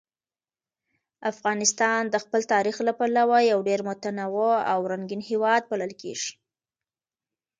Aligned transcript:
افغانستان 1.31 2.01
د 2.09 2.15
خپل 2.23 2.41
تاریخ 2.53 2.77
له 2.87 2.93
پلوه 2.99 3.37
یو 3.51 3.59
ډېر 3.69 3.79
متنوع 3.89 4.55
او 4.71 4.79
رنګین 4.91 5.21
هېواد 5.29 5.61
بلل 5.71 5.91
کېږي. 6.01 6.31